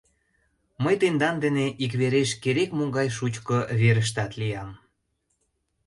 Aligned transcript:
—Мый 0.83 0.95
тендан 1.01 1.35
дене 1.43 1.65
иквереш 1.83 2.29
керек-могай 2.43 3.07
шучко 3.17 3.57
верыштат 3.81 4.31
лиям... 4.39 4.69